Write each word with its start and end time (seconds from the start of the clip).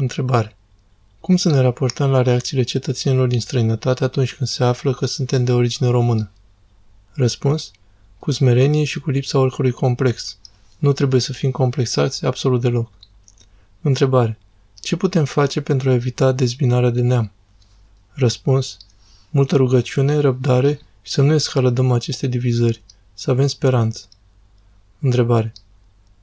Întrebare. 0.00 0.56
Cum 1.20 1.36
să 1.36 1.48
ne 1.48 1.60
raportăm 1.60 2.10
la 2.10 2.22
reacțiile 2.22 2.62
cetățenilor 2.62 3.26
din 3.26 3.40
străinătate 3.40 4.04
atunci 4.04 4.34
când 4.34 4.48
se 4.48 4.64
află 4.64 4.94
că 4.94 5.06
suntem 5.06 5.44
de 5.44 5.52
origine 5.52 5.88
română? 5.88 6.30
Răspuns. 7.12 7.70
Cu 8.18 8.30
smerenie 8.30 8.84
și 8.84 9.00
cu 9.00 9.10
lipsa 9.10 9.38
oricărui 9.38 9.70
complex. 9.70 10.36
Nu 10.78 10.92
trebuie 10.92 11.20
să 11.20 11.32
fim 11.32 11.50
complexați 11.50 12.24
absolut 12.24 12.60
deloc. 12.60 12.90
Întrebare. 13.80 14.38
Ce 14.80 14.96
putem 14.96 15.24
face 15.24 15.60
pentru 15.60 15.90
a 15.90 15.92
evita 15.92 16.32
dezbinarea 16.32 16.90
de 16.90 17.00
neam? 17.00 17.32
Răspuns. 18.12 18.76
Multă 19.30 19.56
rugăciune, 19.56 20.18
răbdare 20.18 20.80
și 21.02 21.12
să 21.12 21.22
nu 21.22 21.34
escaladăm 21.34 21.92
aceste 21.92 22.26
divizări. 22.26 22.82
Să 23.14 23.30
avem 23.30 23.46
speranță. 23.46 24.04
Întrebare. 25.00 25.52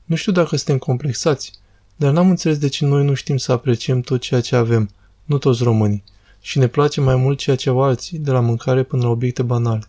Nu 0.04 0.16
știu 0.16 0.32
dacă 0.32 0.56
suntem 0.56 0.78
complexați, 0.78 1.52
dar 1.98 2.12
n-am 2.12 2.30
înțeles 2.30 2.58
de 2.58 2.68
ce 2.68 2.84
noi 2.84 3.04
nu 3.04 3.14
știm 3.14 3.36
să 3.36 3.52
apreciem 3.52 4.00
tot 4.00 4.20
ceea 4.20 4.40
ce 4.40 4.56
avem, 4.56 4.90
nu 5.24 5.38
toți 5.38 5.62
românii, 5.62 6.04
și 6.40 6.58
ne 6.58 6.66
place 6.66 7.00
mai 7.00 7.16
mult 7.16 7.38
ceea 7.38 7.56
ce 7.56 7.68
au 7.68 7.82
alții, 7.82 8.18
de 8.18 8.30
la 8.30 8.40
mâncare 8.40 8.82
până 8.82 9.02
la 9.02 9.08
obiecte 9.08 9.42
banale. 9.42 9.82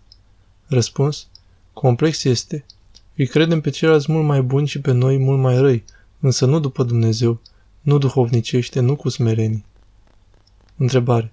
Răspuns? 0.67 1.27
Complex 1.73 2.23
este. 2.23 2.65
Îi 3.15 3.27
credem 3.27 3.61
pe 3.61 3.69
ceilalți 3.69 4.11
mult 4.11 4.25
mai 4.25 4.41
buni 4.41 4.67
și 4.67 4.81
pe 4.81 4.91
noi 4.91 5.17
mult 5.17 5.39
mai 5.39 5.57
răi, 5.57 5.83
însă 6.19 6.45
nu 6.45 6.59
după 6.59 6.83
Dumnezeu, 6.83 7.39
nu 7.81 7.97
duhovnicește, 7.97 8.79
nu 8.79 8.95
cu 8.95 9.09
smerenii. 9.09 9.65
Întrebare. 10.77 11.31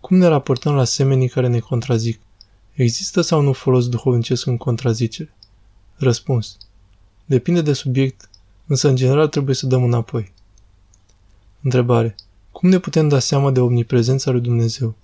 Cum 0.00 0.16
ne 0.16 0.26
raportăm 0.26 0.74
la 0.74 0.84
semenii 0.84 1.28
care 1.28 1.48
ne 1.48 1.58
contrazic? 1.58 2.20
Există 2.74 3.20
sau 3.20 3.40
nu 3.40 3.52
folos 3.52 3.88
duhovnicesc 3.88 4.46
în 4.46 4.56
contrazicere? 4.56 5.34
Răspuns. 5.96 6.56
Depinde 7.24 7.60
de 7.60 7.72
subiect, 7.72 8.27
însă 8.68 8.88
în 8.88 8.96
general 8.96 9.28
trebuie 9.28 9.54
să 9.54 9.66
dăm 9.66 9.82
înapoi. 9.84 10.32
Întrebare. 11.62 12.14
Cum 12.52 12.68
ne 12.68 12.78
putem 12.78 13.08
da 13.08 13.18
seama 13.18 13.50
de 13.50 13.60
omniprezența 13.60 14.30
lui 14.30 14.40
Dumnezeu? 14.40 14.94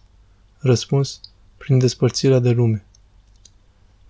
Răspuns. 0.59 1.21
Prin 1.57 1.79
despărțirea 1.79 2.39
de 2.39 2.51
lume. 2.51 2.85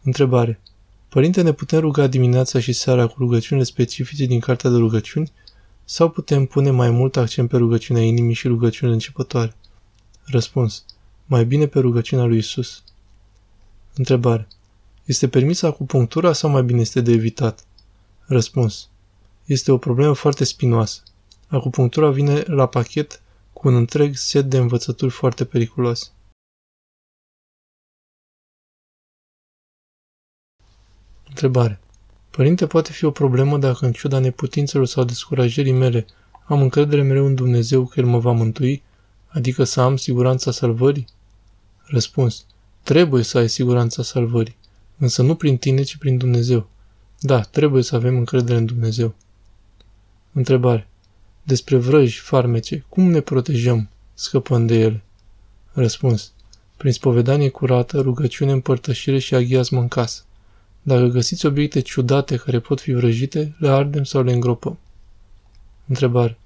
Întrebare. 0.03 0.61
Părinte, 1.09 1.43
ne 1.43 1.53
putem 1.53 1.81
ruga 1.81 2.07
dimineața 2.07 2.61
și 2.61 2.73
seara 2.73 3.07
cu 3.07 3.15
rugăciunile 3.19 3.67
specifice 3.67 4.25
din 4.25 4.41
cartea 4.41 4.71
de 4.71 4.77
rugăciuni 4.77 5.33
sau 5.85 6.11
putem 6.11 6.47
pune 6.47 6.71
mai 6.71 6.91
mult 6.91 7.17
accent 7.17 7.49
pe 7.49 7.57
rugăciunea 7.57 8.03
inimii 8.03 8.35
și 8.35 8.49
rugăciunile 8.49 8.97
începătoare? 8.97 9.55
Răspuns. 10.25 10.85
Mai 11.27 11.45
bine 11.45 11.67
pe 11.67 11.79
rugăciunea 11.79 12.25
lui 12.25 12.39
Isus. 12.39 12.83
Întrebare. 13.95 14.49
Este 15.05 15.29
permisă 15.29 15.67
acupunctura 15.67 16.33
sau 16.33 16.51
mai 16.51 16.63
bine 16.63 16.81
este 16.81 17.01
de 17.01 17.13
evitat? 17.13 17.65
Răspuns. 18.27 18.89
Este 19.45 19.73
o 19.73 19.79
problemă 19.79 20.13
foarte 20.13 20.45
spinoasă. 20.45 21.03
Acupunctura 21.49 22.11
vine 22.11 22.41
la 22.41 22.67
pachet 22.67 23.23
cu 23.53 23.69
un 23.69 23.75
întreg 23.75 24.15
set 24.15 24.45
de 24.45 24.59
învățături 24.59 25.11
foarte 25.11 25.45
periculoase. 25.45 26.07
Întrebare. 31.29 31.81
Părinte, 32.31 32.67
poate 32.67 32.93
fi 32.93 33.05
o 33.05 33.11
problemă 33.11 33.59
dacă 33.59 33.87
în 33.87 33.93
ciuda 33.93 34.19
neputințelor 34.19 34.87
sau 34.87 35.05
descurajării 35.05 35.73
mele 35.73 36.07
am 36.45 36.63
încredere 36.63 37.03
mereu 37.03 37.27
în 37.27 37.35
Dumnezeu 37.35 37.87
că 37.87 38.01
El 38.01 38.07
mă 38.07 38.19
va 38.19 38.33
mântui, 38.33 38.83
adică 39.27 39.65
să 39.65 39.81
am 39.81 39.97
siguranța 39.97 40.51
salvării? 40.51 41.07
Răspuns. 41.83 42.47
Trebuie 42.83 43.23
să 43.23 43.39
ai 43.39 43.49
siguranța 43.49 44.03
salvării, 44.03 44.57
însă 44.99 45.23
nu 45.23 45.35
prin 45.35 45.57
tine, 45.57 45.83
ci 45.83 45.97
prin 45.97 46.19
Dumnezeu. 46.19 46.69
Da, 47.21 47.41
trebuie 47.41 47.83
să 47.83 47.97
avem 47.97 48.17
încredere 48.17 48.59
în 48.59 48.67
Dumnezeu. 48.67 49.15
Întrebare. 50.37 50.89
Despre 51.43 51.77
vrăji, 51.77 52.19
farmece, 52.19 52.85
cum 52.89 53.11
ne 53.11 53.21
protejăm, 53.21 53.89
scăpând 54.15 54.67
de 54.67 54.75
ele? 54.75 55.03
Răspuns. 55.73 56.33
Prin 56.77 56.93
spovedanie 56.93 57.49
curată, 57.49 58.01
rugăciune, 58.01 58.53
împărtășire 58.53 59.19
și 59.19 59.35
aghiazmă 59.35 59.81
în 59.81 59.89
casă. 59.89 60.23
Dacă 60.83 61.07
găsiți 61.07 61.47
obiecte 61.47 61.81
ciudate 61.81 62.37
care 62.37 62.61
pot 62.61 62.81
fi 62.81 62.93
vrăjite, 62.93 63.57
le 63.59 63.69
ardem 63.69 64.05
sau 64.05 64.23
le 64.23 64.33
îngropăm. 64.33 64.79
Întrebare. 65.87 66.39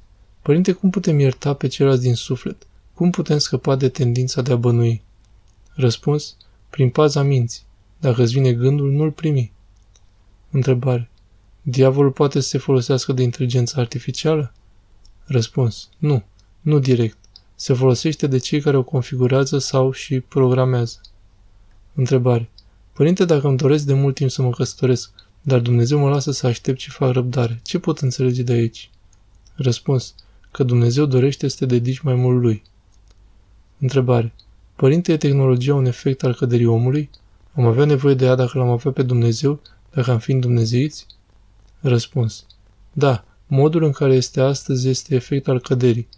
Părinte, 0.42 0.72
cum 0.72 0.90
putem 0.90 1.18
ierta 1.18 1.54
pe 1.54 1.66
ceilalți 1.66 2.02
din 2.02 2.14
suflet? 2.14 2.66
Cum 2.94 3.10
putem 3.10 3.38
scăpa 3.38 3.76
de 3.76 3.88
tendința 3.88 4.42
de 4.42 4.52
a 4.52 4.56
bănui? 4.56 5.02
Răspuns. 5.74 6.36
Prin 6.70 6.90
paza 6.90 7.22
minții. 7.22 7.62
Dacă 8.00 8.22
îți 8.22 8.32
vine 8.32 8.52
gândul, 8.52 8.90
nu-l 8.90 9.10
primi. 9.10 9.52
Întrebare. 10.50 11.10
Diavolul 11.70 12.10
poate 12.10 12.40
să 12.40 12.48
se 12.48 12.58
folosească 12.58 13.12
de 13.12 13.22
inteligența 13.22 13.80
artificială? 13.80 14.52
Răspuns. 15.24 15.88
Nu. 15.98 16.24
Nu 16.60 16.78
direct. 16.78 17.16
Se 17.54 17.72
folosește 17.72 18.26
de 18.26 18.38
cei 18.38 18.60
care 18.60 18.76
o 18.76 18.82
configurează 18.82 19.58
sau 19.58 19.92
și 19.92 20.20
programează. 20.20 21.00
Întrebare. 21.94 22.48
Părinte, 22.92 23.24
dacă 23.24 23.46
îmi 23.48 23.56
doresc 23.56 23.84
de 23.84 23.94
mult 23.94 24.14
timp 24.14 24.30
să 24.30 24.42
mă 24.42 24.50
căsătoresc, 24.50 25.10
dar 25.42 25.60
Dumnezeu 25.60 25.98
mă 25.98 26.08
lasă 26.08 26.32
să 26.32 26.46
aștept 26.46 26.78
și 26.78 26.90
fac 26.90 27.12
răbdare, 27.12 27.60
ce 27.62 27.78
pot 27.78 27.98
înțelege 27.98 28.42
de 28.42 28.52
aici? 28.52 28.90
Răspuns. 29.54 30.14
Că 30.50 30.62
Dumnezeu 30.62 31.06
dorește 31.06 31.48
să 31.48 31.56
te 31.58 31.66
dedici 31.66 32.00
mai 32.00 32.14
mult 32.14 32.40
lui. 32.40 32.62
Întrebare. 33.78 34.32
Părinte, 34.76 35.12
e 35.12 35.16
tehnologia 35.16 35.74
un 35.74 35.84
efect 35.84 36.22
al 36.22 36.34
căderii 36.34 36.66
omului? 36.66 37.10
Am 37.54 37.66
avea 37.66 37.84
nevoie 37.84 38.14
de 38.14 38.24
ea 38.24 38.34
dacă 38.34 38.58
l-am 38.58 38.70
avea 38.70 38.92
pe 38.92 39.02
Dumnezeu, 39.02 39.60
dacă 39.90 40.10
am 40.10 40.18
fi 40.18 40.34
dumnezeiți? 40.34 41.06
Răspuns. 41.88 42.46
Da, 42.92 43.24
modul 43.46 43.82
în 43.82 43.92
care 43.92 44.14
este 44.14 44.40
astăzi 44.40 44.88
este 44.88 45.14
efect 45.14 45.48
al 45.48 45.60
căderii. 45.60 46.08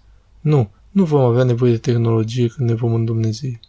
Nu, 0.40 0.70
nu 0.90 1.04
vom 1.04 1.20
avea 1.20 1.44
nevoie 1.44 1.70
de 1.70 1.78
tehnologie 1.78 2.48
când 2.48 2.68
ne 2.68 2.74
vom 2.74 2.94
îndumnezei. 2.94 3.60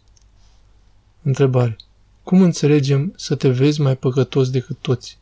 Întrebare. 1.22 1.76
Cum 2.22 2.42
înțelegem 2.42 3.12
să 3.16 3.34
te 3.34 3.48
vezi 3.48 3.80
mai 3.80 3.96
păcătos 3.96 4.50
decât 4.50 4.76
toți? 4.80 5.18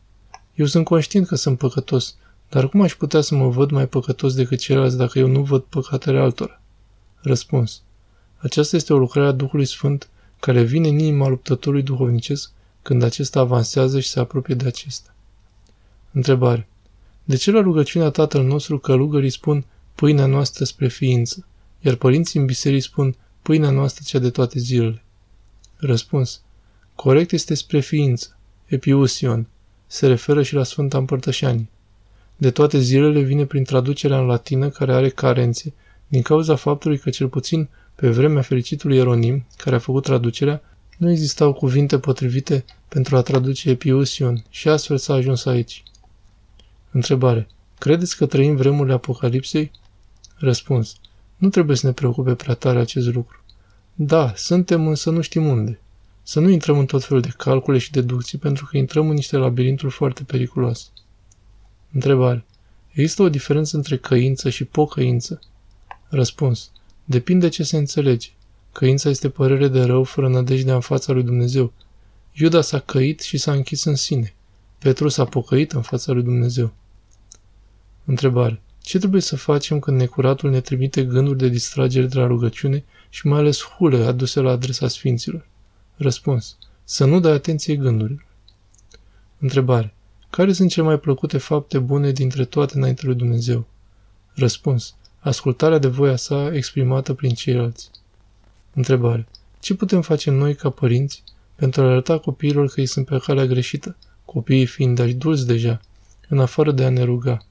Eu 0.55 0.65
sunt 0.65 0.85
conștient 0.85 1.27
că 1.27 1.35
sunt 1.35 1.57
păcătos, 1.57 2.15
dar 2.49 2.69
cum 2.69 2.81
aș 2.81 2.95
putea 2.95 3.21
să 3.21 3.35
mă 3.35 3.49
văd 3.49 3.71
mai 3.71 3.87
păcătos 3.87 4.33
decât 4.33 4.59
ceilalți 4.59 4.97
dacă 4.97 5.19
eu 5.19 5.27
nu 5.27 5.43
văd 5.43 5.61
păcatele 5.61 6.19
altora? 6.19 6.61
Răspuns. 7.21 7.81
Aceasta 8.37 8.75
este 8.75 8.93
o 8.93 8.97
lucrare 8.97 9.27
a 9.27 9.31
Duhului 9.31 9.65
Sfânt 9.65 10.09
care 10.39 10.61
vine 10.61 10.87
în 10.87 10.99
inima 10.99 11.27
luptătorului 11.27 11.83
duhovnicesc 11.83 12.51
când 12.81 13.03
acesta 13.03 13.39
avansează 13.39 13.99
și 13.99 14.09
se 14.09 14.19
apropie 14.19 14.55
de 14.55 14.67
acesta. 14.67 15.13
Întrebare. 16.11 16.67
De 17.23 17.35
ce 17.35 17.51
la 17.51 17.61
rugăciunea 17.61 18.09
Tatăl 18.09 18.43
nostru 18.43 18.79
călugării 18.79 19.29
spun 19.29 19.65
pâinea 19.95 20.25
noastră 20.25 20.65
spre 20.65 20.87
ființă, 20.87 21.45
iar 21.79 21.95
părinții 21.95 22.39
în 22.39 22.45
biserici 22.45 22.83
spun 22.83 23.15
pâinea 23.41 23.69
noastră 23.69 24.03
cea 24.07 24.19
de 24.19 24.29
toate 24.29 24.59
zilele? 24.59 25.03
Răspuns. 25.77 26.41
Corect 26.95 27.31
este 27.31 27.53
spre 27.53 27.79
ființă, 27.79 28.37
epiusion, 28.65 29.47
se 29.87 30.07
referă 30.07 30.43
și 30.43 30.53
la 30.53 30.63
Sfânta 30.63 30.97
Împărtășanie. 30.97 31.69
De 32.37 32.51
toate 32.51 32.79
zilele 32.79 33.21
vine 33.21 33.45
prin 33.45 33.63
traducerea 33.63 34.19
în 34.19 34.25
latină 34.25 34.69
care 34.69 34.93
are 34.93 35.09
carențe, 35.09 35.73
din 36.07 36.21
cauza 36.21 36.55
faptului 36.55 36.97
că 36.97 37.09
cel 37.09 37.27
puțin 37.27 37.69
pe 37.95 38.09
vremea 38.09 38.41
fericitului 38.41 38.95
Ieronim, 38.97 39.45
care 39.57 39.75
a 39.75 39.79
făcut 39.79 40.03
traducerea, 40.03 40.61
nu 40.97 41.11
existau 41.11 41.53
cuvinte 41.53 41.99
potrivite 41.99 42.65
pentru 42.87 43.15
a 43.15 43.21
traduce 43.21 43.69
epiusion 43.69 44.43
și 44.49 44.67
astfel 44.67 44.97
s-a 44.97 45.13
ajuns 45.13 45.45
aici. 45.45 45.83
Întrebare. 46.91 47.47
Credeți 47.77 48.17
că 48.17 48.25
trăim 48.25 48.55
vremurile 48.55 48.93
Apocalipsei? 48.93 49.71
Răspuns. 50.35 50.95
Nu 51.37 51.49
trebuie 51.49 51.75
să 51.75 51.85
ne 51.87 51.93
preocupe 51.93 52.35
prea 52.35 52.53
tare 52.53 52.79
acest 52.79 53.13
lucru. 53.13 53.43
Da, 53.95 54.33
suntem, 54.35 54.87
însă 54.87 55.09
nu 55.09 55.21
știm 55.21 55.47
unde. 55.47 55.79
Să 56.23 56.39
nu 56.39 56.49
intrăm 56.49 56.77
în 56.77 56.85
tot 56.85 57.03
felul 57.03 57.21
de 57.21 57.33
calcule 57.37 57.77
și 57.77 57.91
deducții, 57.91 58.37
pentru 58.37 58.65
că 58.65 58.77
intrăm 58.77 59.09
în 59.09 59.15
niște 59.15 59.37
labirinturi 59.37 59.91
foarte 59.91 60.23
periculoase. 60.23 60.85
Întrebare. 61.93 62.45
Există 62.91 63.21
o 63.21 63.29
diferență 63.29 63.75
între 63.75 63.97
căință 63.97 64.49
și 64.49 64.65
pocăință? 64.65 65.39
Răspuns. 66.07 66.71
Depinde 67.03 67.49
ce 67.49 67.63
se 67.63 67.77
înțelege. 67.77 68.29
Căința 68.71 69.09
este 69.09 69.29
părere 69.29 69.67
de 69.67 69.83
rău 69.83 70.03
fără 70.03 70.29
nădejdea 70.29 70.73
în 70.73 70.81
fața 70.81 71.13
lui 71.13 71.23
Dumnezeu. 71.23 71.73
Iuda 72.33 72.61
s-a 72.61 72.79
căit 72.79 73.19
și 73.19 73.37
s-a 73.37 73.51
închis 73.51 73.83
în 73.83 73.95
sine. 73.95 74.33
Petru 74.81 75.07
s-a 75.07 75.25
pocăit 75.25 75.71
în 75.71 75.81
fața 75.81 76.11
lui 76.11 76.23
Dumnezeu. 76.23 76.73
Întrebare. 78.05 78.61
Ce 78.81 78.97
trebuie 78.97 79.21
să 79.21 79.35
facem 79.35 79.79
când 79.79 79.97
necuratul 79.97 80.49
ne 80.49 80.61
trimite 80.61 81.03
gânduri 81.03 81.37
de 81.37 81.47
distragere 81.47 82.05
de 82.05 82.19
la 82.19 82.27
rugăciune 82.27 82.83
și 83.09 83.27
mai 83.27 83.39
ales 83.39 83.61
hule 83.61 84.05
aduse 84.05 84.39
la 84.39 84.51
adresa 84.51 84.87
sfinților? 84.87 85.47
Răspuns. 85.95 86.57
Să 86.83 87.05
nu 87.05 87.19
dai 87.19 87.31
atenție 87.31 87.75
gândurilor. 87.75 88.25
Întrebare. 89.39 89.93
Care 90.29 90.53
sunt 90.53 90.69
cele 90.69 90.85
mai 90.85 90.99
plăcute 90.99 91.37
fapte 91.37 91.79
bune 91.79 92.11
dintre 92.11 92.45
toate 92.45 92.77
înainte 92.77 93.05
lui 93.05 93.15
Dumnezeu? 93.15 93.67
Răspuns. 94.33 94.95
Ascultarea 95.19 95.77
de 95.77 95.87
voia 95.87 96.15
sa 96.15 96.51
exprimată 96.53 97.13
prin 97.13 97.33
ceilalți. 97.33 97.89
Întrebare. 98.73 99.27
Ce 99.59 99.75
putem 99.75 100.01
face 100.01 100.31
noi 100.31 100.55
ca 100.55 100.69
părinți 100.69 101.23
pentru 101.55 101.81
a 101.81 101.85
arăta 101.89 102.17
copiilor 102.17 102.67
că 102.67 102.79
ei 102.79 102.85
sunt 102.85 103.05
pe 103.05 103.17
calea 103.17 103.45
greșită, 103.45 103.95
copiii 104.33 104.65
fiind 104.65 104.99
adulți 104.99 105.47
deja, 105.47 105.81
în 106.27 106.39
afară 106.39 106.71
de 106.71 106.83
a 106.83 106.89
ne 106.89 107.03
ruga? 107.03 107.45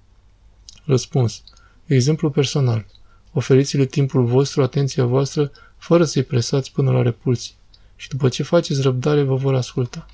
Răspuns. 0.84 1.42
Exemplu 1.86 2.30
personal. 2.30 2.86
Oferiți-le 3.32 3.84
timpul 3.84 4.24
vostru, 4.24 4.62
atenția 4.62 5.04
voastră, 5.04 5.50
fără 5.76 6.04
să-i 6.04 6.22
presați 6.22 6.72
până 6.72 6.90
la 6.90 7.02
repulsie. 7.02 7.54
Și 7.96 8.08
după 8.08 8.28
ce 8.28 8.42
faceți 8.42 8.80
răbdare, 8.80 9.22
vă 9.22 9.34
vor 9.34 9.54
asculta. 9.54 10.08